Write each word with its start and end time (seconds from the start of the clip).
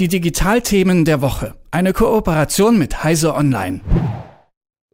Die 0.00 0.08
Digitalthemen 0.08 1.04
der 1.04 1.22
Woche. 1.22 1.54
Eine 1.70 1.92
Kooperation 1.92 2.76
mit 2.78 3.04
Heise 3.04 3.32
Online. 3.32 3.80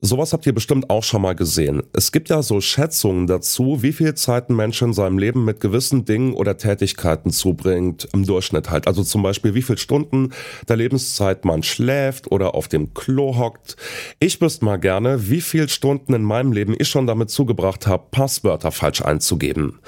Sowas 0.02 0.34
habt 0.34 0.44
ihr 0.44 0.52
bestimmt 0.52 0.90
auch 0.90 1.02
schon 1.02 1.22
mal 1.22 1.34
gesehen. 1.34 1.82
Es 1.94 2.12
gibt 2.12 2.28
ja 2.28 2.42
so 2.42 2.60
Schätzungen 2.60 3.26
dazu, 3.26 3.82
wie 3.82 3.92
viel 3.92 4.14
Zeit 4.14 4.50
ein 4.50 4.56
Mensch 4.56 4.82
in 4.82 4.92
seinem 4.92 5.16
Leben 5.16 5.46
mit 5.46 5.60
gewissen 5.60 6.04
Dingen 6.04 6.34
oder 6.34 6.58
Tätigkeiten 6.58 7.30
zubringt, 7.30 8.08
im 8.12 8.26
Durchschnitt 8.26 8.68
halt. 8.68 8.86
Also 8.86 9.02
zum 9.02 9.22
Beispiel, 9.22 9.54
wie 9.54 9.62
viel 9.62 9.78
Stunden 9.78 10.34
der 10.68 10.76
Lebenszeit 10.76 11.46
man 11.46 11.62
schläft 11.62 12.30
oder 12.30 12.54
auf 12.54 12.68
dem 12.68 12.92
Klo 12.92 13.38
hockt. 13.38 13.76
Ich 14.18 14.38
wüsste 14.42 14.66
mal 14.66 14.76
gerne, 14.76 15.30
wie 15.30 15.40
viel 15.40 15.70
Stunden 15.70 16.12
in 16.12 16.24
meinem 16.24 16.52
Leben 16.52 16.74
ich 16.78 16.88
schon 16.88 17.06
damit 17.06 17.30
zugebracht 17.30 17.86
habe, 17.86 18.04
Passwörter 18.10 18.70
falsch 18.70 19.00
einzugeben. 19.00 19.80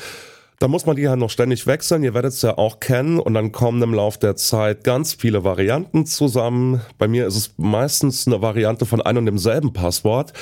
Da 0.63 0.69
muss 0.69 0.87
man 0.87 0.95
die 0.95 1.03
ja 1.03 1.17
noch 1.17 1.29
ständig 1.29 1.67
wechseln. 1.67 2.05
Ihr 2.05 2.15
werdet 2.15 2.35
es 2.35 2.43
ja 2.43 2.57
auch 2.57 2.79
kennen 2.79 3.19
und 3.19 3.35
dann 3.35 3.51
kommen 3.51 3.83
im 3.83 3.93
Laufe 3.93 4.21
der 4.21 4.37
Zeit 4.37 4.85
ganz 4.85 5.13
viele 5.13 5.43
Varianten 5.43 6.07
zusammen. 6.07 6.83
Bei 6.99 7.09
mir 7.09 7.27
ist 7.27 7.35
es 7.35 7.55
meistens 7.57 8.29
eine 8.29 8.43
Variante 8.43 8.87
von 8.87 9.03
einem 9.03 9.19
und 9.19 9.27
demselben 9.27 9.73
Passwort. 9.73 10.33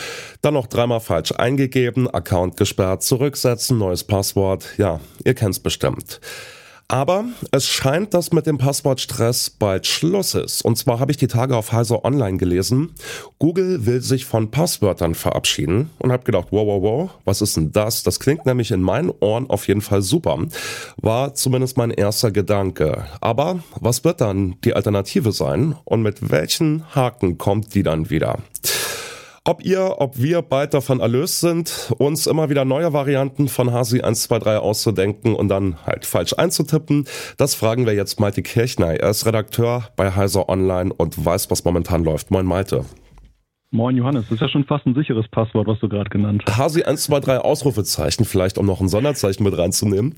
Dann 0.43 0.53
noch 0.53 0.67
dreimal 0.67 1.01
falsch 1.01 1.33
eingegeben, 1.33 2.07
Account 2.07 2.59
gesperrt, 2.59 3.03
zurücksetzen, 3.03 3.79
neues 3.79 4.05
Passwort. 4.05 4.67
Ja, 4.77 5.01
ihr 5.25 5.33
kennt 5.33 5.55
es 5.55 5.59
bestimmt. 5.59 6.21
Aber 6.91 7.27
es 7.53 7.69
scheint, 7.69 8.15
dass 8.15 8.33
mit 8.33 8.47
dem 8.47 8.59
Passwortstress 8.59 9.49
bald 9.51 9.87
Schluss 9.87 10.35
ist. 10.35 10.65
Und 10.65 10.77
zwar 10.77 10.99
habe 10.99 11.13
ich 11.13 11.17
die 11.17 11.29
Tage 11.29 11.57
auf 11.57 11.71
Heiser 11.71 12.05
Online 12.05 12.37
gelesen. 12.37 12.97
Google 13.39 13.87
will 13.87 14.01
sich 14.01 14.25
von 14.25 14.51
Passwörtern 14.51 15.15
verabschieden 15.15 15.91
und 16.01 16.11
habe 16.11 16.25
gedacht, 16.25 16.49
wow, 16.51 16.67
wow, 16.67 16.83
wow, 16.83 17.11
was 17.25 17.43
ist 17.43 17.57
denn 17.57 17.71
das? 17.71 18.03
Das 18.03 18.19
klingt 18.19 18.45
nämlich 18.45 18.73
in 18.73 18.83
meinen 18.83 19.13
Ohren 19.21 19.49
auf 19.49 19.69
jeden 19.69 19.83
Fall 19.83 20.03
super. 20.03 20.37
War 20.97 21.33
zumindest 21.35 21.77
mein 21.77 21.93
erster 21.93 22.33
Gedanke. 22.33 23.05
Aber 23.21 23.61
was 23.79 24.03
wird 24.03 24.21
dann 24.21 24.57
die 24.65 24.75
Alternative 24.75 25.31
sein? 25.31 25.77
Und 25.85 26.03
mit 26.03 26.33
welchen 26.33 26.93
Haken 26.93 27.39
kommt 27.39 27.77
die 27.77 27.85
dann 27.85 28.11
wieder? 28.11 28.41
Ob 29.45 29.65
ihr, 29.65 29.95
ob 29.97 30.21
wir 30.21 30.43
bald 30.43 30.75
davon 30.75 31.01
erlöst 31.01 31.41
sind, 31.41 31.95
uns 31.97 32.27
immer 32.27 32.51
wieder 32.51 32.67
neue 32.67 32.93
Varianten 32.93 33.49
von 33.49 33.73
Hasi 33.73 34.03
123 34.03 34.61
auszudenken 34.61 35.35
und 35.35 35.49
dann 35.49 35.79
halt 35.87 36.05
falsch 36.05 36.35
einzutippen, 36.35 37.07
das 37.39 37.55
fragen 37.55 37.87
wir 37.87 37.95
jetzt 37.95 38.21
Malte 38.21 38.43
Kirchner. 38.43 39.01
Er 39.01 39.09
ist 39.09 39.25
Redakteur 39.25 39.89
bei 39.97 40.15
Heiser 40.15 40.51
Online 40.51 40.93
und 40.93 41.25
weiß, 41.25 41.51
was 41.51 41.65
momentan 41.65 42.05
läuft. 42.05 42.31
Moin 42.31 42.45
Malte. 42.45 42.85
Moin 43.71 43.97
Johannes, 43.97 44.25
das 44.25 44.33
ist 44.33 44.41
ja 44.41 44.49
schon 44.51 44.65
fast 44.65 44.85
ein 44.85 44.95
sicheres 44.95 45.27
Passwort, 45.29 45.67
was 45.67 45.79
du 45.79 45.89
gerade 45.89 46.11
genannt 46.11 46.43
hast. 46.47 46.59
Hasi 46.59 46.83
123 46.83 47.43
Ausrufezeichen, 47.43 48.27
vielleicht 48.27 48.59
um 48.59 48.67
noch 48.67 48.83
ein 48.83 48.89
Sonderzeichen 48.89 49.45
mit 49.45 49.57
reinzunehmen. 49.57 50.17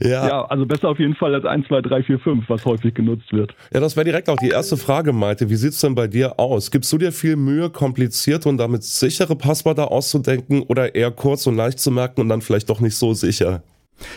Ja. 0.00 0.28
ja, 0.28 0.44
also 0.44 0.66
besser 0.66 0.90
auf 0.90 0.98
jeden 0.98 1.14
Fall 1.14 1.34
als 1.34 1.44
1, 1.44 1.66
2, 1.68 1.80
3, 1.80 2.02
4, 2.02 2.18
5, 2.18 2.48
was 2.48 2.64
häufig 2.64 2.94
genutzt 2.94 3.32
wird. 3.32 3.54
Ja, 3.72 3.80
das 3.80 3.96
wäre 3.96 4.04
direkt 4.04 4.28
auch 4.28 4.36
die 4.36 4.50
erste 4.50 4.76
Frage, 4.76 5.12
Malte. 5.12 5.48
Wie 5.50 5.56
sieht's 5.56 5.80
denn 5.80 5.94
bei 5.94 6.06
dir 6.06 6.38
aus? 6.38 6.70
Gibst 6.70 6.92
du 6.92 6.98
dir 6.98 7.12
viel 7.12 7.36
Mühe, 7.36 7.70
komplizierte 7.70 8.48
und 8.48 8.58
damit 8.58 8.84
sichere 8.84 9.36
Passwörter 9.36 9.90
auszudenken 9.90 10.62
oder 10.62 10.94
eher 10.94 11.10
kurz 11.10 11.46
und 11.46 11.56
leicht 11.56 11.80
zu 11.80 11.90
merken 11.90 12.20
und 12.20 12.28
dann 12.28 12.42
vielleicht 12.42 12.68
doch 12.68 12.80
nicht 12.80 12.96
so 12.96 13.14
sicher? 13.14 13.62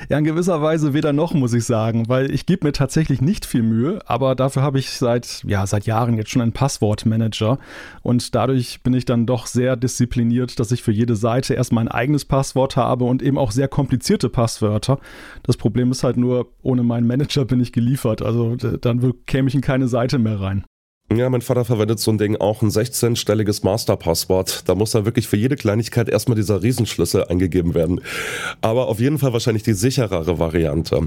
Ja, 0.10 0.18
in 0.18 0.24
gewisser 0.24 0.62
Weise 0.62 0.94
weder 0.94 1.14
noch, 1.14 1.34
muss 1.34 1.54
ich 1.54 1.66
sagen, 1.66 2.08
weil 2.08 2.32
ich 2.32 2.46
gebe 2.46 2.68
mir 2.68 2.74
tatsächlich 2.74 3.22
nicht 3.22 3.46
viel 3.46 3.64
Mühe, 3.64 4.00
aber 4.06 4.36
dafür 4.36 4.62
habe 4.62 4.80
ich 4.80 4.92
seit, 4.92 5.44
ja, 5.46 5.66
seit 5.66 5.86
Jahren 5.86 6.18
jetzt 6.18 6.32
schon 6.32 6.42
einen 6.42 6.54
Passwortmanager 6.54 7.60
und 8.02 8.36
dadurch 8.36 8.82
bin 8.84 8.94
ich 8.94 9.06
dann 9.06 9.26
doch 9.26 9.48
sehr 9.48 9.76
diszipliniert, 9.76 10.59
dass 10.59 10.72
ich 10.72 10.84
für 10.84 10.92
jede 10.92 11.16
Seite 11.16 11.54
erstmal 11.54 11.86
ein 11.86 11.92
eigenes 11.92 12.26
Passwort 12.26 12.76
habe 12.76 13.06
und 13.06 13.22
eben 13.22 13.38
auch 13.38 13.52
sehr 13.52 13.68
komplizierte 13.68 14.30
Passwörter. 14.30 15.00
Das 15.44 15.58
Problem 15.58 15.92
ist 15.92 16.04
halt 16.04 16.18
nur, 16.18 16.48
ohne 16.62 16.84
meinen 16.84 17.08
Manager 17.08 17.46
bin 17.46 17.59
ich 17.59 17.72
geliefert, 17.72 18.22
also 18.22 18.56
dann 18.56 19.14
käme 19.26 19.48
ich 19.48 19.56
in 19.56 19.62
keine 19.62 19.88
Seite 19.88 20.20
mehr 20.20 20.40
rein. 20.40 20.64
Ja, 21.14 21.30
mein 21.30 21.42
Vater 21.42 21.66
verwendet 21.66 22.00
so 22.00 22.09
ein 22.09 22.17
Ding 22.17 22.38
auch 22.38 22.62
ein 22.62 22.70
16-stelliges 22.70 23.66
Masterpasswort. 23.66 24.70
Da 24.70 24.76
muss 24.76 24.92
dann 24.92 25.04
wirklich 25.04 25.28
für 25.28 25.36
jede 25.36 25.58
Kleinigkeit 25.58 26.08
erstmal 26.08 26.38
dieser 26.38 26.63
Riesenschlüssel 26.63 27.25
eingegeben 27.25 27.74
werden. 27.74 28.00
Aber 28.62 28.88
auf 28.88 29.02
jeden 29.02 29.18
Fall 29.18 29.34
wahrscheinlich 29.34 29.63
die 29.63 29.74
sicherere 29.74 30.40
Variante. 30.40 31.06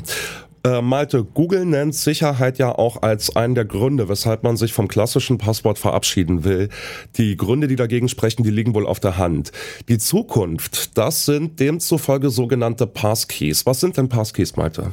Äh, 0.66 0.82
Malte, 0.82 1.24
Google 1.24 1.64
nennt 1.64 1.94
Sicherheit 1.94 2.58
ja 2.58 2.76
auch 2.76 3.00
als 3.00 3.34
einen 3.34 3.54
der 3.54 3.64
Gründe, 3.64 4.10
weshalb 4.10 4.42
man 4.42 4.58
sich 4.58 4.74
vom 4.74 4.88
klassischen 4.88 5.38
Passwort 5.38 5.78
verabschieden 5.78 6.44
will. 6.44 6.68
Die 7.16 7.38
Gründe, 7.38 7.66
die 7.66 7.76
dagegen 7.76 8.10
sprechen, 8.10 8.42
die 8.42 8.50
liegen 8.50 8.74
wohl 8.74 8.86
auf 8.86 9.00
der 9.00 9.16
Hand. 9.16 9.52
Die 9.88 9.98
Zukunft, 9.98 10.98
das 10.98 11.24
sind 11.24 11.60
demzufolge 11.60 12.28
sogenannte 12.28 12.86
Passkeys. 12.86 13.64
Was 13.64 13.80
sind 13.80 13.96
denn 13.96 14.10
Passkeys, 14.10 14.56
Malte? 14.56 14.92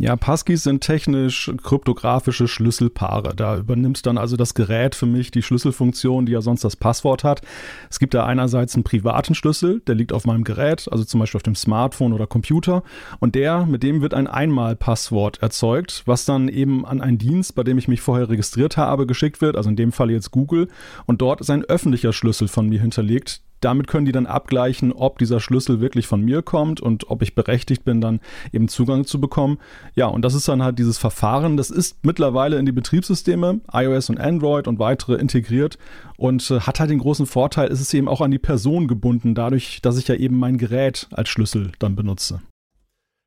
Ja, 0.00 0.16
Passkeys 0.16 0.62
sind 0.62 0.80
technisch 0.80 1.52
kryptografische 1.62 2.48
Schlüsselpaare. 2.48 3.36
Da 3.36 3.58
übernimmt 3.58 4.06
dann 4.06 4.16
also 4.16 4.34
das 4.38 4.54
Gerät 4.54 4.94
für 4.94 5.04
mich 5.04 5.30
die 5.30 5.42
Schlüsselfunktion, 5.42 6.24
die 6.24 6.32
ja 6.32 6.40
sonst 6.40 6.64
das 6.64 6.74
Passwort 6.74 7.22
hat. 7.22 7.42
Es 7.90 7.98
gibt 7.98 8.14
da 8.14 8.24
einerseits 8.24 8.74
einen 8.74 8.82
privaten 8.82 9.34
Schlüssel, 9.34 9.80
der 9.80 9.96
liegt 9.96 10.14
auf 10.14 10.24
meinem 10.24 10.42
Gerät, 10.42 10.88
also 10.90 11.04
zum 11.04 11.20
Beispiel 11.20 11.36
auf 11.36 11.42
dem 11.42 11.54
Smartphone 11.54 12.14
oder 12.14 12.26
Computer. 12.26 12.82
Und 13.18 13.34
der, 13.34 13.66
mit 13.66 13.82
dem 13.82 14.00
wird 14.00 14.14
ein 14.14 14.26
Einmal-Passwort 14.26 15.42
erzeugt, 15.42 16.04
was 16.06 16.24
dann 16.24 16.48
eben 16.48 16.86
an 16.86 17.02
einen 17.02 17.18
Dienst, 17.18 17.54
bei 17.54 17.62
dem 17.62 17.76
ich 17.76 17.86
mich 17.86 18.00
vorher 18.00 18.30
registriert 18.30 18.78
habe, 18.78 19.06
geschickt 19.06 19.42
wird, 19.42 19.54
also 19.54 19.68
in 19.68 19.76
dem 19.76 19.92
Fall 19.92 20.10
jetzt 20.10 20.30
Google. 20.30 20.68
Und 21.04 21.20
dort 21.20 21.42
ist 21.42 21.50
ein 21.50 21.64
öffentlicher 21.64 22.14
Schlüssel 22.14 22.48
von 22.48 22.70
mir 22.70 22.80
hinterlegt, 22.80 23.42
damit 23.60 23.86
können 23.86 24.06
die 24.06 24.12
dann 24.12 24.26
abgleichen, 24.26 24.92
ob 24.92 25.18
dieser 25.18 25.40
Schlüssel 25.40 25.80
wirklich 25.80 26.06
von 26.06 26.22
mir 26.22 26.42
kommt 26.42 26.80
und 26.80 27.10
ob 27.10 27.22
ich 27.22 27.34
berechtigt 27.34 27.84
bin, 27.84 28.00
dann 28.00 28.20
eben 28.52 28.68
Zugang 28.68 29.04
zu 29.04 29.20
bekommen. 29.20 29.58
Ja, 29.94 30.06
und 30.06 30.22
das 30.22 30.34
ist 30.34 30.48
dann 30.48 30.62
halt 30.62 30.78
dieses 30.78 30.98
Verfahren. 30.98 31.56
Das 31.56 31.70
ist 31.70 32.04
mittlerweile 32.04 32.58
in 32.58 32.66
die 32.66 32.72
Betriebssysteme, 32.72 33.60
iOS 33.72 34.10
und 34.10 34.18
Android 34.18 34.66
und 34.68 34.78
weitere 34.78 35.14
integriert 35.14 35.78
und 36.16 36.50
äh, 36.50 36.60
hat 36.60 36.80
halt 36.80 36.90
den 36.90 36.98
großen 36.98 37.26
Vorteil, 37.26 37.68
ist 37.68 37.80
es 37.80 37.94
eben 37.94 38.08
auch 38.08 38.20
an 38.20 38.30
die 38.30 38.38
Person 38.38 38.88
gebunden, 38.88 39.34
dadurch, 39.34 39.80
dass 39.82 39.98
ich 39.98 40.08
ja 40.08 40.14
eben 40.14 40.38
mein 40.38 40.58
Gerät 40.58 41.08
als 41.12 41.28
Schlüssel 41.28 41.72
dann 41.78 41.96
benutze. 41.96 42.40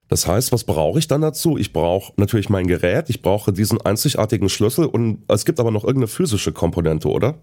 Das 0.09 0.27
heißt, 0.27 0.51
was 0.51 0.63
brauche 0.63 0.99
ich 0.99 1.07
dann 1.07 1.21
dazu? 1.21 1.57
Ich 1.57 1.73
brauche 1.73 2.13
natürlich 2.17 2.49
mein 2.49 2.67
Gerät, 2.67 3.09
ich 3.09 3.21
brauche 3.21 3.51
diesen 3.51 3.81
einzigartigen 3.81 4.49
Schlüssel 4.49 4.85
und 4.85 5.23
es 5.27 5.45
gibt 5.45 5.59
aber 5.59 5.71
noch 5.71 5.83
irgendeine 5.83 6.07
physische 6.07 6.51
Komponente, 6.51 7.09
oder? 7.09 7.39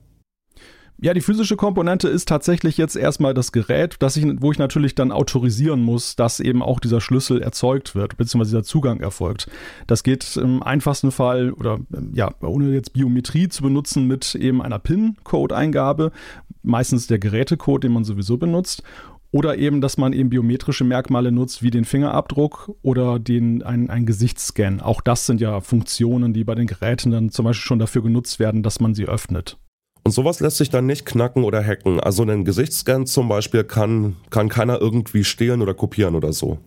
Ja, 1.03 1.15
die 1.15 1.23
physische 1.23 1.57
Komponente 1.57 2.09
ist 2.09 2.29
tatsächlich 2.29 2.77
jetzt 2.77 2.95
erstmal 2.95 3.33
das 3.33 3.53
Gerät, 3.53 3.97
das 4.01 4.19
ich, 4.19 4.27
wo 4.41 4.53
ich 4.53 4.59
natürlich 4.59 4.95
dann 4.95 5.13
autorisieren 5.13 5.81
muss, 5.81 6.15
dass 6.15 6.41
eben 6.41 6.63
auch 6.63 6.79
dieser 6.79 7.01
Schlüssel 7.01 7.41
erzeugt 7.41 7.95
wird, 7.95 8.19
beziehungsweise 8.19 8.51
dieser 8.51 8.65
Zugang 8.65 9.01
erfolgt. 9.01 9.49
Das 9.87 10.03
geht 10.03 10.37
im 10.37 10.63
einfachsten 10.63 11.11
Fall 11.11 11.53
oder 11.53 11.79
ja, 12.13 12.35
ohne 12.43 12.75
jetzt 12.75 12.93
Biometrie 12.93 13.49
zu 13.49 13.63
benutzen 13.63 14.07
mit 14.09 14.35
eben 14.35 14.61
einer 14.61 14.79
PIN-Code-Eingabe, 14.79 16.13
meistens 16.63 17.07
der 17.07 17.19
Gerätecode, 17.19 17.85
den 17.85 17.93
man 17.93 18.05
sowieso 18.05 18.37
benutzt. 18.37 18.83
Oder 19.33 19.57
eben, 19.57 19.81
dass 19.81 19.97
man 19.97 20.13
eben 20.13 20.29
biometrische 20.29 20.85
Merkmale 20.85 21.33
nutzt, 21.33 21.63
wie 21.63 21.71
den 21.71 21.85
Fingerabdruck 21.87 22.75
oder 22.83 23.19
den, 23.19 23.63
ein, 23.63 23.89
ein 23.89 24.05
Gesichtsscan. 24.05 24.81
Auch 24.81 25.01
das 25.01 25.25
sind 25.25 25.41
ja 25.41 25.61
Funktionen, 25.63 26.35
die 26.35 26.45
bei 26.45 26.57
den 26.57 26.67
Geräten 26.67 27.11
dann 27.11 27.31
zum 27.31 27.47
Beispiel 27.47 27.67
schon 27.67 27.79
dafür 27.79 28.03
genutzt 28.03 28.39
werden, 28.39 28.63
dass 28.63 28.81
man 28.81 28.95
sie 28.95 29.07
öffnet. 29.07 29.57
Und 30.11 30.15
sowas 30.15 30.41
lässt 30.41 30.57
sich 30.57 30.71
dann 30.71 30.87
nicht 30.87 31.07
knacken 31.07 31.45
oder 31.45 31.65
hacken. 31.65 32.01
Also 32.01 32.23
einen 32.23 32.45
Gesichtsscan 32.45 33.07
zum 33.07 33.29
Beispiel 33.29 33.63
kann, 33.63 34.17
kann 34.31 34.49
keiner 34.49 34.81
irgendwie 34.81 35.23
stehlen 35.23 35.63
oder 35.63 35.73
kopieren 35.73 36.17
oder 36.17 36.33
so. 36.33 36.59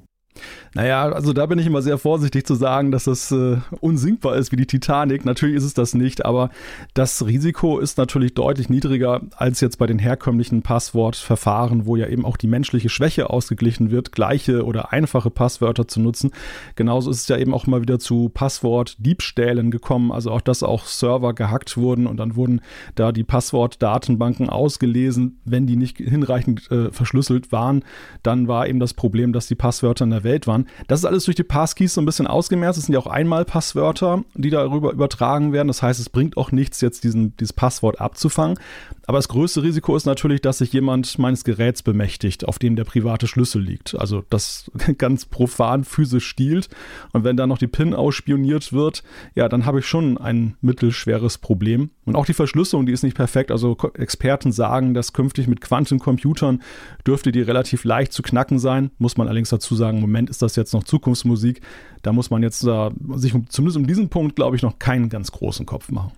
Naja, 0.76 1.04
also 1.12 1.34
da 1.34 1.46
bin 1.46 1.60
ich 1.60 1.68
immer 1.68 1.84
sehr 1.84 2.00
vorsichtig 2.00 2.48
zu 2.48 2.56
sagen, 2.56 2.92
dass 2.92 3.04
das 3.04 3.32
äh, 3.32 3.58
unsinkbar 3.80 4.36
ist 4.38 4.52
wie 4.52 4.56
die 4.56 4.66
Titanic. 4.66 5.24
Natürlich 5.24 5.56
ist 5.56 5.66
es 5.66 5.76
das 5.76 5.94
nicht, 5.94 6.26
aber 6.26 6.50
das 6.96 7.26
Risiko 7.26 7.78
ist 7.78 8.00
natürlich 8.00 8.34
deutlich 8.34 8.70
niedriger 8.70 9.22
als 9.36 9.62
jetzt 9.62 9.78
bei 9.78 9.86
den 9.86 10.00
herkömmlichen 10.00 10.64
Passwortverfahren, 10.64 11.86
wo 11.86 11.96
ja 11.96 12.08
eben 12.08 12.26
auch 12.26 12.38
die 12.38 12.48
menschliche 12.48 12.90
Schwäche 12.90 13.30
ausgeglichen 13.30 13.92
wird, 13.92 14.12
gleiche 14.14 14.66
oder 14.66 14.92
einfache 14.92 15.30
Passwörter 15.30 15.88
zu 15.88 16.00
nutzen. 16.00 16.32
Genauso 16.76 17.12
ist 17.12 17.22
es 17.22 17.28
ja 17.28 17.38
eben 17.38 17.54
auch 17.54 17.68
mal 17.68 17.82
wieder 17.82 18.00
zu 18.00 18.30
Passwortdiebstählen 18.30 19.70
gekommen, 19.70 20.12
also 20.12 20.32
auch, 20.32 20.42
dass 20.42 20.64
auch 20.64 20.86
Server 20.86 21.34
gehackt 21.34 21.78
wurden 21.78 22.08
und 22.08 22.18
dann 22.18 22.36
wurden 22.36 22.62
da 22.96 23.12
die 23.12 23.24
Passwortdatenbanken 23.24 24.50
ausgelesen. 24.50 25.40
Wenn 25.46 25.68
die 25.68 25.76
nicht 25.76 25.98
hinreichend 25.98 26.72
äh, 26.72 26.92
verschlüsselt 26.92 27.52
waren, 27.52 27.84
dann 28.24 28.48
war 28.48 28.68
eben 28.68 28.80
das 28.80 28.96
Problem, 28.96 29.34
dass 29.34 29.46
die 29.46 29.56
Passwörter 29.56 30.06
in 30.06 30.10
der 30.10 30.24
Welt 30.24 30.33
waren. 30.48 30.68
Das 30.88 31.00
ist 31.00 31.06
alles 31.06 31.26
durch 31.26 31.36
die 31.36 31.44
Passkeys 31.44 31.94
so 31.94 32.02
ein 32.02 32.06
bisschen 32.06 32.28
ausgemerzt. 32.28 32.78
Es 32.78 32.86
sind 32.86 32.94
ja 32.94 33.00
auch 33.00 33.08
Einmal-Passwörter, 33.08 34.24
die 34.34 34.50
darüber 34.50 34.92
übertragen 34.92 35.54
werden. 35.54 35.68
Das 35.68 35.82
heißt, 35.82 36.00
es 36.00 36.10
bringt 36.10 36.38
auch 36.38 36.52
nichts, 36.52 36.82
jetzt 36.82 37.04
diesen, 37.04 37.36
dieses 37.38 37.54
Passwort 37.54 38.02
abzufangen. 38.02 38.58
Aber 39.06 39.18
das 39.18 39.28
größte 39.28 39.64
Risiko 39.64 39.96
ist 39.96 40.06
natürlich, 40.06 40.42
dass 40.42 40.60
sich 40.60 40.72
jemand 40.72 41.20
meines 41.20 41.44
Geräts 41.44 41.84
bemächtigt, 41.84 42.48
auf 42.48 42.58
dem 42.58 42.76
der 42.76 42.86
private 42.86 43.28
Schlüssel 43.28 43.62
liegt. 43.62 43.96
Also 43.96 44.24
das 44.30 44.72
ganz 44.98 45.26
profan 45.26 45.84
physisch 45.84 46.28
stiehlt. 46.28 46.70
Und 47.12 47.24
wenn 47.24 47.36
da 47.36 47.48
noch 47.48 47.58
die 47.58 47.68
PIN 47.68 47.94
ausspioniert 47.94 48.72
wird, 48.72 49.04
ja, 49.36 49.50
dann 49.50 49.66
habe 49.66 49.80
ich 49.80 49.86
schon 49.86 50.18
ein 50.18 50.56
mittelschweres 50.62 51.38
Problem. 51.38 51.90
Und 52.06 52.16
auch 52.16 52.26
die 52.26 52.34
Verschlüsselung, 52.34 52.86
die 52.86 52.92
ist 52.92 53.04
nicht 53.04 53.16
perfekt. 53.16 53.52
Also 53.52 53.78
Experten 53.96 54.52
sagen, 54.52 54.94
dass 54.94 55.14
künftig 55.14 55.48
mit 55.48 55.62
Quantencomputern 55.62 56.62
dürfte 57.06 57.32
die 57.32 57.42
relativ 57.42 57.84
leicht 57.84 58.14
zu 58.14 58.22
knacken 58.22 58.60
sein. 58.60 58.92
Muss 58.98 59.18
man 59.18 59.28
allerdings 59.28 59.50
dazu 59.50 59.76
sagen, 59.76 59.98
im 59.98 60.04
Moment 60.24 60.30
ist 60.30 60.42
das 60.42 60.56
jetzt 60.56 60.74
noch 60.74 60.84
Zukunftsmusik. 60.84 61.62
Da 62.02 62.14
muss 62.14 62.30
man 62.30 62.44
jetzt 62.44 62.64
äh, 62.64 62.90
sich 63.16 63.34
um, 63.34 63.50
zumindest 63.50 63.78
um 63.78 63.88
diesen 63.88 64.10
Punkt, 64.10 64.36
glaube 64.36 64.56
ich, 64.56 64.62
noch 64.62 64.80
keinen 64.80 65.10
ganz 65.10 65.32
großen 65.32 65.66
Kopf 65.66 65.92
machen. 65.92 66.14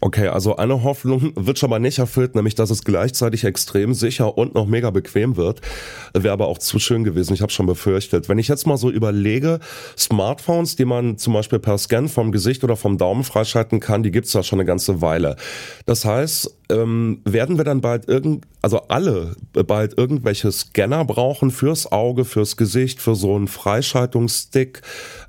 Okay, 0.00 0.28
also 0.28 0.56
eine 0.56 0.82
Hoffnung 0.82 1.32
wird 1.36 1.58
schon 1.58 1.70
mal 1.70 1.80
nicht 1.80 1.98
erfüllt, 1.98 2.34
nämlich 2.34 2.54
dass 2.54 2.70
es 2.70 2.84
gleichzeitig 2.84 3.44
extrem 3.44 3.94
sicher 3.94 4.38
und 4.38 4.54
noch 4.54 4.66
mega 4.66 4.90
bequem 4.90 5.36
wird. 5.36 5.60
Wäre 6.14 6.32
aber 6.32 6.46
auch 6.46 6.58
zu 6.58 6.78
schön 6.78 7.04
gewesen, 7.04 7.34
ich 7.34 7.42
habe 7.42 7.52
schon 7.52 7.66
befürchtet. 7.66 8.28
Wenn 8.28 8.38
ich 8.38 8.48
jetzt 8.48 8.66
mal 8.66 8.78
so 8.78 8.90
überlege, 8.90 9.58
Smartphones, 9.98 10.76
die 10.76 10.84
man 10.86 11.18
zum 11.18 11.34
Beispiel 11.34 11.58
per 11.58 11.78
Scan 11.78 12.08
vom 12.08 12.32
Gesicht 12.32 12.64
oder 12.64 12.76
vom 12.76 12.96
Daumen 12.96 13.24
freischalten 13.24 13.80
kann, 13.80 14.02
die 14.02 14.10
gibt's 14.10 14.32
ja 14.32 14.42
schon 14.42 14.60
eine 14.60 14.66
ganze 14.66 15.02
Weile. 15.02 15.36
Das 15.84 16.04
heißt, 16.04 16.59
ähm, 16.70 17.20
werden 17.24 17.58
wir 17.58 17.64
dann 17.64 17.80
bald 17.80 18.08
irgend, 18.08 18.46
also 18.62 18.82
alle 18.88 19.34
bald 19.52 19.98
irgendwelche 19.98 20.50
Scanner 20.50 21.04
brauchen 21.04 21.50
fürs 21.50 21.90
Auge, 21.90 22.24
fürs 22.24 22.56
Gesicht, 22.56 23.00
für 23.00 23.14
so 23.14 23.34
einen 23.34 23.48
Freischaltungsstick? 23.48 24.82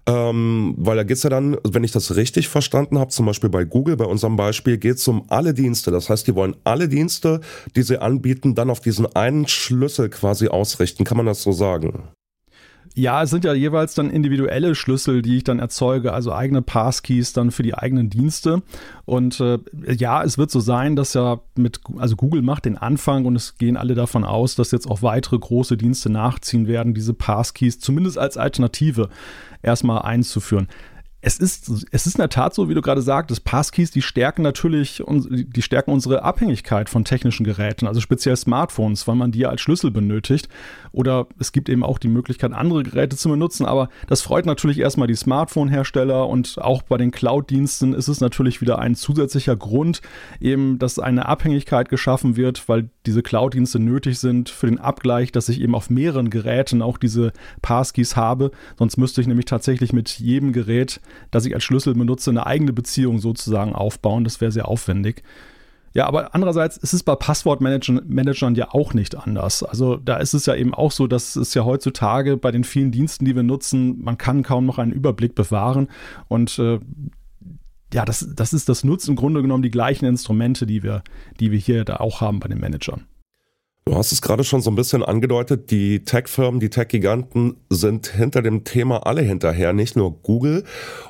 Ähm, 0.08 0.76
weil 0.78 0.98
da 0.98 1.04
geht's 1.04 1.24
ja 1.24 1.30
dann, 1.30 1.58
wenn 1.64 1.84
ich 1.84 1.92
das 1.92 2.16
richtig 2.16 2.48
verstanden 2.48 3.00
habe, 3.00 3.12
zum 3.12 3.26
Beispiel 3.26 3.50
bei 3.50 3.66
Google, 3.66 3.98
bei 3.98 4.06
unserem 4.06 4.36
Beispiel, 4.36 4.78
geht's 4.78 5.08
um 5.08 5.26
alle 5.30 5.54
Dienste. 5.54 5.92
Das 5.92 6.10
heißt, 6.10 6.28
die 6.28 6.36
wollen 6.36 6.56
alle 6.64 6.88
Dienste, 6.88 7.42
die 7.76 7.84
sie 7.84 8.02
anbieten, 8.02 8.56
dann 8.56 8.70
auf 8.70 8.80
diesen 8.80 9.06
einen 9.16 9.48
Schlüssel 9.48 10.10
quasi 10.10 10.48
ausrichten. 10.48 11.04
Kann 11.04 11.18
man 11.18 11.26
das 11.26 11.44
so 11.44 11.52
sagen? 11.52 12.10
Ja, 12.94 13.24
es 13.24 13.30
sind 13.30 13.46
ja 13.46 13.54
jeweils 13.54 13.94
dann 13.94 14.10
individuelle 14.10 14.76
Schlüssel, 14.76 15.22
die 15.22 15.38
ich 15.38 15.44
dann 15.46 15.60
erzeuge, 15.60 16.12
also 16.12 16.34
eigene 16.34 16.62
Passkeys 16.62 17.32
dann 17.32 17.52
für 17.52 17.64
die 17.64 17.74
eigenen 17.74 18.10
Dienste. 18.10 18.64
Und 19.06 19.40
äh, 19.40 19.60
ja, 19.88 20.24
es 20.24 20.38
wird 20.38 20.52
so 20.52 20.60
sein, 20.60 20.98
dass 20.98 21.14
ja 21.14 21.40
mit, 21.56 21.80
also 21.98 22.18
Google 22.18 22.42
macht 22.42 22.66
den 22.66 22.78
Anfang 22.78 23.26
und 23.26 23.38
es 23.38 23.58
gehen 23.58 23.78
alle 23.78 23.96
davon 23.96 24.26
aus, 24.26 24.56
dass 24.56 24.72
jetzt 24.72 24.90
auch 24.90 25.02
weitere 25.02 25.40
große 25.40 25.78
Dienste 25.78 26.10
nachziehen 26.10 26.68
werden, 26.68 26.94
diese 26.94 27.14
Passkeys 27.14 27.80
zumindest 27.80 28.18
als 28.18 28.36
Alternative 28.36 29.08
erstmal 29.62 30.02
einzuführen 30.02 30.68
es 31.24 31.38
ist, 31.38 31.70
es 31.92 32.08
ist 32.08 32.16
in 32.16 32.22
der 32.22 32.30
Tat 32.30 32.56
so, 32.56 32.68
wie 32.68 32.74
du 32.74 32.82
gerade 32.82 33.02
sagtest, 33.02 33.44
Passkeys, 33.44 33.92
die 33.92 34.02
stärken 34.02 34.42
natürlich, 34.42 35.04
die 35.08 35.62
stärken 35.62 35.92
unsere 35.92 36.24
Abhängigkeit 36.24 36.90
von 36.90 37.06
technischen 37.06 37.44
Geräten, 37.44 37.86
also 37.86 38.02
speziell 38.02 38.36
Smartphones, 38.36 39.08
weil 39.08 39.16
man 39.16 39.32
die 39.32 39.46
als 39.46 39.62
Schlüssel 39.62 39.92
benötigt. 39.92 40.50
Oder 40.92 41.28
es 41.40 41.52
gibt 41.52 41.70
eben 41.70 41.84
auch 41.84 42.00
die 42.00 42.08
Möglichkeit, 42.08 42.54
andere 42.54 42.82
Geräte 42.82 43.18
zu 43.18 43.30
benutzen. 43.30 43.68
Aber 43.68 43.90
das 44.08 44.22
freut 44.22 44.48
natürlich 44.48 44.80
erstmal 44.80 45.08
die 45.08 45.16
Smartphone-Hersteller 45.16 46.28
und 46.28 46.58
auch 46.60 46.82
bei 46.82 46.98
den 46.98 47.12
Cloud-Diensten 47.12 47.94
ist 47.94 48.08
es 48.08 48.20
natürlich 48.20 48.60
wieder 48.60 48.80
ein 48.80 48.96
zusätzlicher 48.96 49.56
Grund, 49.56 50.02
eben, 50.40 50.80
dass 50.80 50.98
eine 50.98 51.28
Abhängigkeit 51.28 51.90
geschaffen 51.90 52.36
wird, 52.36 52.68
weil 52.68 52.90
diese 53.06 53.24
Cloud-Dienste 53.24 53.80
nötig 53.80 54.20
sind 54.20 54.50
für 54.50 54.68
den 54.68 54.80
Abgleich, 54.80 55.32
dass 55.32 55.50
ich 55.50 55.62
eben 55.62 55.76
auf 55.76 55.90
mehreren 55.90 56.30
Geräten 56.30 56.82
auch 56.82 56.98
diese 56.98 57.32
Passkeys 57.62 58.16
habe. 58.16 58.52
Sonst 58.78 58.98
müsste 58.98 59.22
ich 59.22 59.28
nämlich 59.28 59.46
tatsächlich 59.46 59.94
mit 59.94 60.20
jedem 60.20 60.54
Gerät 60.54 61.02
dass 61.32 61.46
ich 61.46 61.54
als 61.54 61.64
Schlüssel 61.64 61.94
benutze, 61.94 62.30
eine 62.30 62.46
eigene 62.46 62.74
Beziehung 62.74 63.20
sozusagen 63.20 63.74
aufbauen. 63.74 64.24
Das 64.24 64.42
wäre 64.42 64.52
sehr 64.52 64.68
aufwendig. 64.68 65.24
Ja, 65.94 66.08
aber 66.08 66.34
andererseits 66.34 66.78
ist 66.78 66.94
es 66.94 67.04
bei 67.04 67.16
Passwortmanagern 67.16 68.56
ja 68.56 68.70
auch 68.72 68.94
nicht 68.94 69.18
anders. 69.18 69.62
Also 69.62 69.98
da 69.98 70.18
ist 70.18 70.34
es 70.34 70.46
ja 70.46 70.56
eben 70.56 70.74
auch 70.74 70.92
so, 70.92 71.06
dass 71.06 71.36
es 71.36 71.54
ja 71.54 71.66
heutzutage 71.66 72.38
bei 72.38 72.52
den 72.52 72.64
vielen 72.64 72.92
Diensten, 72.92 73.26
die 73.26 73.36
wir 73.36 73.44
nutzen, 73.44 74.02
man 74.02 74.18
kann 74.18 74.42
kaum 74.42 74.66
noch 74.66 74.78
einen 74.78 74.94
Überblick 74.94 75.36
bewahren. 75.36 75.90
Und 76.30 76.58
äh, 76.60 76.80
ja, 77.94 78.06
das, 78.06 78.28
das 78.36 78.54
ist 78.54 78.70
das 78.70 78.84
nutzt 78.84 79.10
im 79.10 79.16
Grunde 79.16 79.42
genommen 79.42 79.64
die 79.64 79.72
gleichen 79.72 80.06
Instrumente, 80.06 80.66
die 80.66 80.84
wir, 80.84 81.04
die 81.40 81.52
wir 81.52 81.60
hier 81.60 81.84
da 81.84 81.98
auch 81.98 82.22
haben 82.22 82.40
bei 82.40 82.48
den 82.48 82.60
Managern. 82.60 83.06
Du 83.86 83.96
hast 83.96 84.12
es 84.12 84.22
gerade 84.22 84.44
schon 84.44 84.62
so 84.62 84.70
ein 84.70 84.76
bisschen 84.76 85.02
angedeutet, 85.02 85.72
die 85.72 86.04
Tech-Firmen, 86.04 86.60
die 86.60 86.70
Tech-Giganten 86.70 87.56
sind 87.72 88.06
hinter 88.06 88.44
dem 88.44 88.64
Thema 88.64 89.08
alle 89.08 89.24
hinterher, 89.24 89.74
nicht 89.74 89.96
nur 89.96 90.22
Google. 90.22 90.66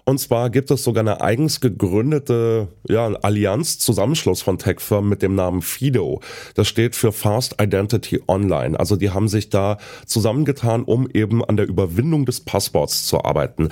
Und 0.06 0.20
zwar 0.20 0.50
gibt 0.50 0.72
es 0.72 0.86
sogar 0.86 1.02
eine 1.02 1.20
eigens 1.20 1.60
gegründete 1.60 2.70
ja, 2.88 3.08
Allianz, 3.08 3.78
Zusammenschluss 3.80 4.42
von 4.42 4.58
Tech-Firmen 4.58 5.10
mit 5.10 5.22
dem 5.22 5.36
Namen 5.36 5.62
FIDO. 5.62 6.22
Das 6.56 6.70
steht 6.70 6.96
für 6.96 7.12
Fast 7.12 7.62
Identity 7.62 8.22
Online. 8.30 8.80
Also 8.80 8.96
die 8.96 9.10
haben 9.10 9.28
sich 9.28 9.50
da 9.50 9.78
zusammengetan, 10.06 10.84
um 10.84 11.10
eben 11.14 11.44
an 11.44 11.58
der 11.58 11.68
Überwindung 11.68 12.26
des 12.26 12.40
Passworts 12.40 13.06
zu 13.06 13.22
arbeiten. 13.26 13.68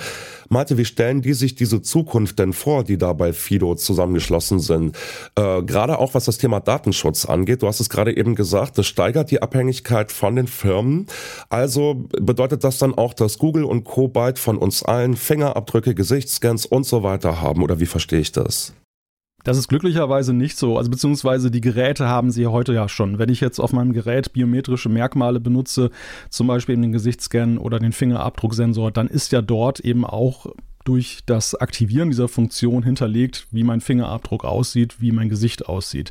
Malte, 0.50 0.76
wie 0.76 0.84
stellen 0.84 1.22
die 1.22 1.32
sich 1.32 1.54
diese 1.54 1.80
Zukunft 1.80 2.38
denn 2.38 2.52
vor, 2.52 2.84
die 2.84 2.98
da 2.98 3.14
bei 3.14 3.32
FIDO 3.32 3.76
zusammengeschlossen 3.76 4.58
sind? 4.58 4.96
Äh, 5.36 5.62
gerade 5.62 5.98
auch 5.98 6.12
was 6.12 6.26
das 6.26 6.36
Thema 6.36 6.60
Datenschutz 6.60 7.24
angeht. 7.24 7.62
Du 7.62 7.66
hast 7.66 7.80
es 7.80 7.88
gerade 7.88 8.14
eben 8.14 8.34
gesagt, 8.34 8.76
das 8.76 8.90
steigert 9.00 9.30
die 9.30 9.40
Abhängigkeit 9.40 10.12
von 10.12 10.36
den 10.36 10.46
Firmen. 10.46 11.06
Also 11.48 12.06
bedeutet 12.20 12.64
das 12.64 12.76
dann 12.76 12.92
auch, 12.92 13.14
dass 13.14 13.38
Google 13.38 13.64
und 13.64 13.84
Co. 13.84 14.08
bald 14.08 14.38
von 14.38 14.58
uns 14.58 14.82
allen 14.82 15.16
Fingerabdrücke, 15.16 15.94
Gesichtsscans 15.94 16.66
und 16.66 16.84
so 16.84 17.02
weiter 17.02 17.40
haben? 17.40 17.62
Oder 17.62 17.80
wie 17.80 17.86
verstehe 17.86 18.20
ich 18.20 18.32
das? 18.32 18.74
Das 19.42 19.56
ist 19.56 19.68
glücklicherweise 19.68 20.34
nicht 20.34 20.58
so. 20.58 20.76
Also 20.76 20.90
beziehungsweise 20.90 21.50
die 21.50 21.62
Geräte 21.62 22.08
haben 22.08 22.30
sie 22.30 22.46
heute 22.46 22.74
ja 22.74 22.90
schon. 22.90 23.18
Wenn 23.18 23.30
ich 23.30 23.40
jetzt 23.40 23.58
auf 23.58 23.72
meinem 23.72 23.94
Gerät 23.94 24.34
biometrische 24.34 24.90
Merkmale 24.90 25.40
benutze, 25.40 25.90
zum 26.28 26.46
Beispiel 26.46 26.76
den 26.76 26.92
Gesichtsscan 26.92 27.56
oder 27.56 27.78
den 27.78 27.92
Fingerabdrucksensor, 27.92 28.90
dann 28.90 29.06
ist 29.06 29.32
ja 29.32 29.40
dort 29.40 29.80
eben 29.80 30.04
auch 30.04 30.44
durch 30.84 31.20
das 31.24 31.54
Aktivieren 31.54 32.10
dieser 32.10 32.28
Funktion 32.28 32.82
hinterlegt, 32.82 33.46
wie 33.50 33.64
mein 33.64 33.80
Fingerabdruck 33.80 34.44
aussieht, 34.44 35.00
wie 35.00 35.12
mein 35.12 35.30
Gesicht 35.30 35.66
aussieht 35.70 36.10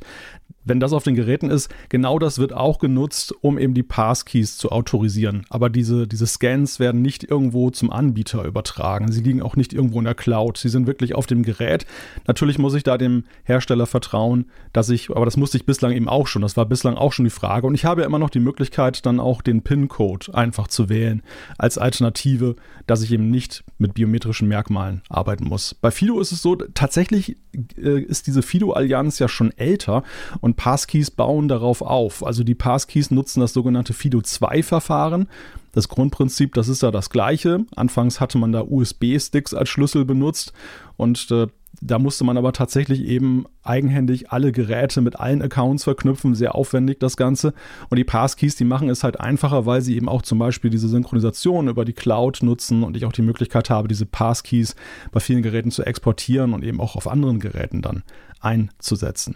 wenn 0.66 0.80
das 0.80 0.94
auf 0.94 1.04
den 1.04 1.16
Geräten 1.16 1.50
ist, 1.50 1.70
genau 1.90 2.20
das 2.20 2.38
wird 2.38 2.54
auch 2.54 2.80
genutzt, 2.80 3.34
um 3.42 3.58
eben 3.58 3.74
die 3.74 3.84
Passkeys 3.84 4.58
zu 4.58 4.72
autorisieren. 4.72 5.46
Aber 5.50 5.70
diese, 5.70 6.08
diese 6.08 6.28
Scans 6.28 6.80
werden 6.80 7.02
nicht 7.02 7.24
irgendwo 7.24 7.70
zum 7.70 7.92
Anbieter 7.92 8.44
übertragen. 8.46 9.12
Sie 9.12 9.22
liegen 9.22 9.42
auch 9.42 9.56
nicht 9.56 9.74
irgendwo 9.74 10.00
in 10.00 10.06
der 10.06 10.16
Cloud. 10.16 10.58
Sie 10.58 10.70
sind 10.70 10.88
wirklich 10.88 11.16
auf 11.16 11.26
dem 11.26 11.44
Gerät. 11.44 11.86
Natürlich 12.28 12.60
muss 12.60 12.74
ich 12.74 12.84
da 12.84 12.98
dem 12.98 13.24
Hersteller 13.44 13.86
vertrauen, 13.86 14.46
dass 14.74 14.90
ich, 14.90 15.10
aber 15.10 15.26
das 15.26 15.38
musste 15.38 15.58
ich 15.58 15.66
bislang 15.66 15.92
eben 15.92 16.10
auch 16.10 16.28
schon. 16.28 16.42
Das 16.42 16.58
war 16.58 16.66
bislang 16.66 16.96
auch 16.96 17.14
schon 17.14 17.26
die 17.26 17.32
Frage. 17.32 17.66
Und 17.66 17.76
ich 17.76 17.86
habe 17.86 18.02
ja 18.02 18.08
immer 18.08 18.20
noch 18.20 18.30
die 18.30 18.40
Möglichkeit, 18.40 19.06
dann 19.06 19.20
auch 19.20 19.42
den 19.42 19.64
PIN-Code 19.64 20.34
einfach 20.34 20.68
zu 20.68 20.90
wählen 20.90 21.24
als 21.58 21.78
Alternative, 21.78 22.56
dass 22.86 23.02
ich 23.02 23.12
eben 23.12 23.30
nicht 23.32 23.64
mit 23.78 23.94
biometrischen 23.94 24.48
Merkmalen 24.48 25.02
arbeiten 25.10 25.46
muss. 25.46 25.74
Bei 25.74 25.92
Fido 25.92 26.20
ist 26.20 26.32
es 26.32 26.42
so, 26.42 26.56
tatsächlich 26.56 27.38
äh, 27.78 28.02
ist 28.02 28.28
diese 28.28 28.42
Fido-Allianz 28.42 29.20
ja 29.20 29.28
schon 29.28 29.52
älter 29.58 30.04
und 30.42 30.49
Passkeys 30.56 31.12
bauen 31.12 31.48
darauf 31.48 31.82
auf. 31.82 32.26
Also 32.26 32.44
die 32.44 32.56
Passkeys 32.56 33.12
nutzen 33.12 33.42
das 33.42 33.54
sogenannte 33.54 33.94
FIDO2-Verfahren. 33.94 35.28
Das 35.72 35.88
Grundprinzip, 35.88 36.54
das 36.54 36.68
ist 36.68 36.82
ja 36.82 36.92
das 36.92 37.10
gleiche. 37.10 37.66
Anfangs 37.76 38.20
hatte 38.20 38.38
man 38.38 38.52
da 38.52 38.62
USB-Sticks 38.62 39.54
als 39.54 39.70
Schlüssel 39.70 40.06
benutzt 40.06 40.54
und 40.98 41.30
äh, 41.32 41.48
da 41.82 42.00
musste 42.00 42.24
man 42.24 42.38
aber 42.38 42.52
tatsächlich 42.52 43.02
eben 43.06 43.46
eigenhändig 43.64 44.32
alle 44.32 44.52
Geräte 44.52 45.02
mit 45.02 45.20
allen 45.20 45.42
Accounts 45.42 45.84
verknüpfen, 45.84 46.36
sehr 46.36 46.56
aufwendig 46.56 47.00
das 47.00 47.16
Ganze. 47.16 47.54
Und 47.90 47.98
die 47.98 48.04
Passkeys, 48.04 48.56
die 48.56 48.66
machen 48.66 48.90
es 48.90 49.04
halt 49.04 49.20
einfacher, 49.20 49.66
weil 49.66 49.82
sie 49.82 49.96
eben 49.96 50.10
auch 50.10 50.22
zum 50.22 50.40
Beispiel 50.40 50.72
diese 50.72 50.90
Synchronisation 50.90 51.68
über 51.68 51.86
die 51.86 51.94
Cloud 51.94 52.40
nutzen 52.42 52.84
und 52.84 52.98
ich 52.98 53.06
auch 53.06 53.14
die 53.14 53.22
Möglichkeit 53.22 53.70
habe, 53.70 53.88
diese 53.88 54.06
Passkeys 54.06 54.76
bei 55.12 55.20
vielen 55.20 55.44
Geräten 55.44 55.72
zu 55.72 55.86
exportieren 55.86 56.54
und 56.54 56.64
eben 56.64 56.82
auch 56.82 56.96
auf 56.96 57.08
anderen 57.08 57.40
Geräten 57.40 57.82
dann 57.82 58.04
einzusetzen. 58.42 59.36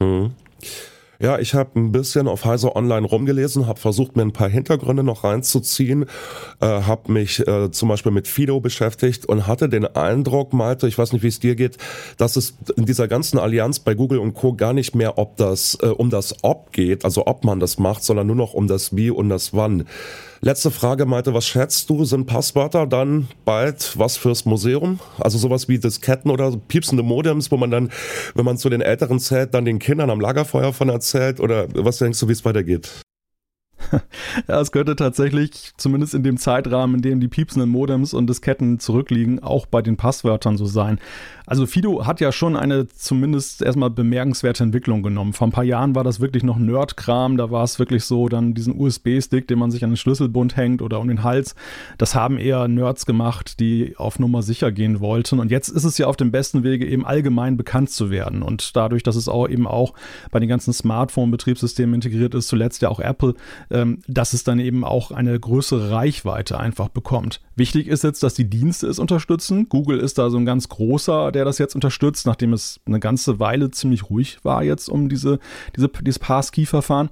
Mhm. 0.00 0.32
Ja, 1.20 1.40
ich 1.40 1.54
habe 1.54 1.80
ein 1.80 1.90
bisschen 1.90 2.28
auf 2.28 2.44
Heise 2.44 2.76
Online 2.76 3.04
rumgelesen, 3.04 3.66
habe 3.66 3.80
versucht, 3.80 4.14
mir 4.16 4.22
ein 4.22 4.32
paar 4.32 4.48
Hintergründe 4.48 5.02
noch 5.02 5.24
reinzuziehen, 5.24 6.04
äh, 6.60 6.66
habe 6.66 7.10
mich 7.10 7.44
äh, 7.44 7.72
zum 7.72 7.88
Beispiel 7.88 8.12
mit 8.12 8.28
Fido 8.28 8.60
beschäftigt 8.60 9.26
und 9.26 9.48
hatte 9.48 9.68
den 9.68 9.84
Eindruck, 9.84 10.52
Malte, 10.52 10.86
ich 10.86 10.96
weiß 10.96 11.12
nicht, 11.12 11.24
wie 11.24 11.28
es 11.28 11.40
dir 11.40 11.56
geht, 11.56 11.76
dass 12.18 12.36
es 12.36 12.54
in 12.76 12.84
dieser 12.84 13.08
ganzen 13.08 13.40
Allianz 13.40 13.80
bei 13.80 13.94
Google 13.94 14.20
und 14.20 14.34
Co. 14.34 14.54
gar 14.54 14.72
nicht 14.72 14.94
mehr 14.94 15.18
ob 15.18 15.36
das, 15.36 15.76
äh, 15.82 15.86
um 15.86 16.08
das 16.08 16.36
Ob 16.42 16.72
geht, 16.72 17.04
also 17.04 17.26
ob 17.26 17.42
man 17.42 17.58
das 17.58 17.78
macht, 17.78 18.04
sondern 18.04 18.28
nur 18.28 18.36
noch 18.36 18.54
um 18.54 18.68
das 18.68 18.94
Wie 18.94 19.10
und 19.10 19.28
das 19.28 19.52
Wann. 19.52 19.86
Letzte 20.40 20.70
Frage, 20.70 21.04
Malte, 21.04 21.34
was 21.34 21.46
schätzt 21.46 21.90
du? 21.90 22.04
Sind 22.04 22.26
Passwörter 22.26 22.86
dann 22.86 23.26
bald 23.44 23.98
was 23.98 24.16
fürs 24.16 24.44
Museum? 24.44 25.00
Also 25.18 25.36
sowas 25.36 25.68
wie 25.68 25.80
Disketten 25.80 26.30
oder 26.30 26.56
piepsende 26.56 27.02
Modems, 27.02 27.50
wo 27.50 27.56
man 27.56 27.72
dann, 27.72 27.90
wenn 28.36 28.44
man 28.44 28.56
zu 28.56 28.68
den 28.68 28.80
Älteren 28.80 29.18
zählt, 29.18 29.52
dann 29.52 29.64
den 29.64 29.80
Kindern 29.80 30.10
am 30.10 30.20
Lagerfeuer 30.20 30.72
von 30.72 30.90
erzählt? 30.90 31.40
Oder 31.40 31.66
was 31.74 31.98
denkst 31.98 32.20
du, 32.20 32.28
wie 32.28 32.32
es 32.32 32.44
weitergeht? 32.44 33.02
ja, 34.48 34.60
es 34.60 34.72
könnte 34.72 34.96
tatsächlich, 34.96 35.72
zumindest 35.76 36.14
in 36.14 36.22
dem 36.22 36.36
Zeitrahmen, 36.36 36.96
in 36.96 37.02
dem 37.02 37.20
die 37.20 37.28
piepsenden 37.28 37.70
Modems 37.70 38.14
und 38.14 38.28
Disketten 38.28 38.78
zurückliegen, 38.78 39.42
auch 39.42 39.66
bei 39.66 39.82
den 39.82 39.96
Passwörtern 39.96 40.56
so 40.56 40.66
sein. 40.66 40.98
Also 41.48 41.64
Fido 41.64 42.06
hat 42.06 42.20
ja 42.20 42.30
schon 42.30 42.56
eine 42.56 42.88
zumindest 42.88 43.62
erstmal 43.62 43.88
bemerkenswerte 43.88 44.62
Entwicklung 44.62 45.02
genommen. 45.02 45.32
Vor 45.32 45.48
ein 45.48 45.50
paar 45.50 45.64
Jahren 45.64 45.94
war 45.94 46.04
das 46.04 46.20
wirklich 46.20 46.42
noch 46.42 46.58
Nerd-Kram, 46.58 47.38
da 47.38 47.50
war 47.50 47.64
es 47.64 47.78
wirklich 47.78 48.04
so, 48.04 48.28
dann 48.28 48.52
diesen 48.52 48.78
USB-Stick, 48.78 49.48
den 49.48 49.58
man 49.58 49.70
sich 49.70 49.82
an 49.82 49.90
den 49.90 49.96
Schlüsselbund 49.96 50.58
hängt 50.58 50.82
oder 50.82 51.00
um 51.00 51.08
den 51.08 51.22
Hals. 51.22 51.54
Das 51.96 52.14
haben 52.14 52.36
eher 52.36 52.68
Nerds 52.68 53.06
gemacht, 53.06 53.60
die 53.60 53.94
auf 53.96 54.18
Nummer 54.18 54.42
sicher 54.42 54.70
gehen 54.72 55.00
wollten. 55.00 55.38
Und 55.40 55.50
jetzt 55.50 55.70
ist 55.70 55.84
es 55.84 55.96
ja 55.96 56.06
auf 56.06 56.16
dem 56.16 56.30
besten 56.30 56.64
Wege, 56.64 56.86
eben 56.86 57.06
allgemein 57.06 57.56
bekannt 57.56 57.88
zu 57.90 58.10
werden. 58.10 58.42
Und 58.42 58.76
dadurch, 58.76 59.02
dass 59.02 59.16
es 59.16 59.26
auch 59.26 59.48
eben 59.48 59.66
auch 59.66 59.94
bei 60.30 60.40
den 60.40 60.50
ganzen 60.50 60.74
Smartphone-Betriebssystemen 60.74 61.94
integriert 61.94 62.34
ist, 62.34 62.48
zuletzt 62.48 62.82
ja 62.82 62.90
auch 62.90 63.00
Apple, 63.00 63.34
äh, 63.70 63.77
ähm, 63.78 64.00
dass 64.06 64.32
es 64.32 64.44
dann 64.44 64.58
eben 64.58 64.84
auch 64.84 65.10
eine 65.10 65.38
größere 65.38 65.90
Reichweite 65.90 66.58
einfach 66.58 66.88
bekommt. 66.88 67.40
Wichtig 67.56 67.86
ist 67.86 68.04
jetzt, 68.04 68.22
dass 68.22 68.34
die 68.34 68.48
Dienste 68.48 68.86
es 68.86 68.98
unterstützen. 68.98 69.68
Google 69.68 69.98
ist 69.98 70.18
da 70.18 70.30
so 70.30 70.38
ein 70.38 70.46
ganz 70.46 70.68
großer, 70.68 71.32
der 71.32 71.44
das 71.44 71.58
jetzt 71.58 71.74
unterstützt, 71.74 72.26
nachdem 72.26 72.52
es 72.52 72.80
eine 72.86 73.00
ganze 73.00 73.40
Weile 73.40 73.70
ziemlich 73.70 74.10
ruhig 74.10 74.38
war 74.42 74.62
jetzt 74.62 74.88
um 74.88 75.08
diese, 75.08 75.38
diese, 75.76 75.88
dieses 75.88 76.18
Passkey-Verfahren. 76.18 77.10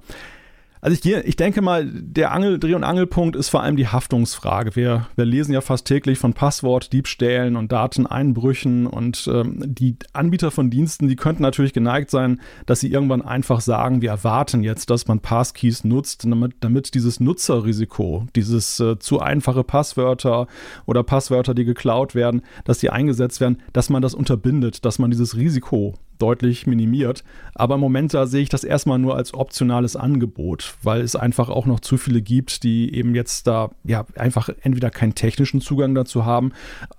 Also 0.87 1.01
ich, 1.03 1.13
ich 1.13 1.35
denke 1.35 1.61
mal, 1.61 1.85
der 1.85 2.31
Angel, 2.31 2.59
Dreh- 2.59 2.73
und 2.73 2.85
Angelpunkt 2.85 3.35
ist 3.35 3.49
vor 3.49 3.61
allem 3.61 3.75
die 3.75 3.89
Haftungsfrage. 3.89 4.77
Wir, 4.77 5.07
wir 5.17 5.25
lesen 5.25 5.51
ja 5.51 5.59
fast 5.59 5.85
täglich 5.85 6.17
von 6.17 6.33
Passwortdiebstählen 6.33 7.57
und 7.57 7.73
Dateneinbrüchen 7.73 8.87
und 8.87 9.29
ähm, 9.29 9.61
die 9.65 9.97
Anbieter 10.13 10.49
von 10.49 10.69
Diensten, 10.69 11.09
die 11.09 11.17
könnten 11.17 11.41
natürlich 11.41 11.73
geneigt 11.73 12.09
sein, 12.09 12.39
dass 12.67 12.79
sie 12.79 12.89
irgendwann 12.89 13.21
einfach 13.21 13.59
sagen, 13.59 14.01
wir 14.01 14.11
erwarten 14.11 14.63
jetzt, 14.63 14.89
dass 14.89 15.09
man 15.09 15.19
Passkeys 15.19 15.83
nutzt, 15.83 16.23
damit, 16.23 16.53
damit 16.61 16.93
dieses 16.93 17.19
Nutzerrisiko, 17.19 18.25
dieses 18.33 18.79
äh, 18.79 18.97
zu 18.97 19.19
einfache 19.19 19.65
Passwörter 19.65 20.47
oder 20.85 21.03
Passwörter, 21.03 21.53
die 21.53 21.65
geklaut 21.65 22.15
werden, 22.15 22.43
dass 22.63 22.79
die 22.79 22.91
eingesetzt 22.91 23.41
werden, 23.41 23.61
dass 23.73 23.89
man 23.89 24.01
das 24.01 24.13
unterbindet, 24.13 24.85
dass 24.85 24.99
man 24.99 25.11
dieses 25.11 25.35
Risiko 25.35 25.95
deutlich 26.17 26.67
minimiert. 26.67 27.23
Aber 27.55 27.75
im 27.75 27.81
Moment 27.81 28.13
da 28.13 28.27
sehe 28.27 28.41
ich 28.41 28.49
das 28.49 28.63
erstmal 28.63 28.99
nur 28.99 29.15
als 29.15 29.33
optionales 29.33 29.95
Angebot, 29.95 30.75
weil 30.83 31.01
es 31.01 31.15
einfach 31.15 31.49
auch 31.49 31.65
noch 31.65 31.79
zu 31.79 31.97
viele 31.97 32.21
gibt, 32.21 32.63
die 32.63 32.93
eben 32.93 33.15
jetzt 33.15 33.47
da 33.47 33.71
ja 33.83 34.05
einfach 34.15 34.49
entweder 34.61 34.89
keinen 34.89 35.15
technischen 35.15 35.61
Zugang 35.61 35.95
dazu 35.95 36.25
haben, 36.25 36.51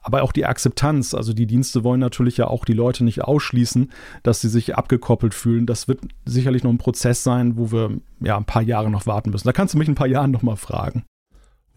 aber 0.03 0.23
auch 0.23 0.33
die 0.33 0.47
Akzeptanz. 0.47 1.15
Also 1.15 1.33
die 1.33 1.47
Dienste 1.47 1.85
wollen 1.85 2.01
natürlich 2.01 2.37
ja 2.37 2.47
auch 2.47 2.65
die 2.65 2.73
Leute 2.73 3.05
nicht 3.05 3.23
ausschließen, 3.23 3.91
dass 4.23 4.41
sie 4.41 4.49
sich 4.49 4.77
abgekoppelt 4.77 5.35
fühlen. 5.35 5.67
Das 5.67 5.89
wird 5.89 6.01
sicherlich 6.25 6.65
noch 6.65 6.71
ein 6.71 6.79
Prozess 6.79 7.23
sein, 7.23 7.57
wo 7.57 7.73
wir 7.73 7.99
ja 8.21 8.37
ein 8.37 8.45
paar 8.45 8.63
Jahre 8.63 8.91
noch 8.91 9.07
warten 9.07 9.31
müssen. 9.31 9.47
Da 9.47 9.53
kannst 9.53 9.75
du 9.75 9.79
mich 9.79 9.89
ein 9.89 9.95
paar 9.95 10.07
Jahren 10.07 10.31
noch 10.31 10.43
mal 10.43 10.57
fragen 10.57 11.05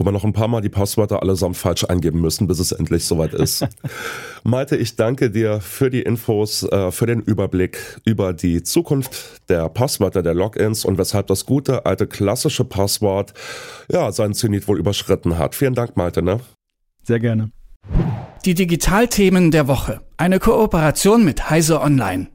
wo 0.02 0.06
wir 0.06 0.12
noch 0.12 0.24
ein 0.24 0.34
paar 0.34 0.48
Mal 0.48 0.62
die 0.62 0.70
Passwörter 0.70 1.22
allesamt 1.22 1.58
falsch 1.58 1.84
eingeben 1.84 2.22
müssen, 2.22 2.48
bis 2.48 2.58
es 2.58 2.72
endlich 2.72 3.06
soweit 3.06 3.36
ist. 3.36 3.68
Malte, 4.44 4.76
ich 4.76 4.96
danke 4.96 5.30
dir 5.30 5.62
für 5.62 5.92
die 5.92 6.02
Infos, 6.02 6.64
äh, 6.64 6.90
für 6.90 7.06
den 7.06 7.22
Überblick 7.22 8.02
über 8.04 8.34
die 8.34 8.64
Zukunft 8.64 9.48
der 9.48 9.70
Passwörter, 9.70 10.24
der 10.24 10.34
Logins 10.34 10.86
und 10.86 10.98
weshalb 10.98 11.28
das 11.28 11.46
gute, 11.46 11.86
alte, 11.86 12.08
klassische 12.08 12.66
Passwort 12.66 13.36
ja 13.92 14.12
seinen 14.12 14.34
Zenit 14.34 14.68
wohl 14.68 14.80
überschritten 14.80 15.38
hat. 15.38 15.54
Vielen 15.54 15.76
Dank, 15.76 15.96
Malte. 15.96 16.24
Ne? 16.24 16.40
Sehr 17.04 17.20
gerne. 17.20 17.52
Die 18.46 18.56
Digitalthemen 18.56 19.52
der 19.52 19.68
Woche. 19.68 20.02
Eine 20.18 20.40
Kooperation 20.40 21.24
mit 21.24 21.52
Heise 21.52 21.80
Online. 21.80 22.32